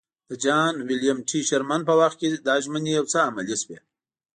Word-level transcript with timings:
د 0.29 0.31
جال 0.43 0.75
ویلیم 0.87 1.17
ټي 1.29 1.39
شرمن 1.49 1.81
په 1.89 1.93
وخت 2.01 2.17
کې 2.21 2.27
دا 2.47 2.55
ژمنې 2.63 2.91
یو 2.97 3.05
څه 3.11 3.17
عملي 3.27 3.55
شوې. 3.61 3.79